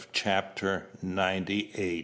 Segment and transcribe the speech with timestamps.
[0.13, 1.91] CHAPTER NINETY NINE.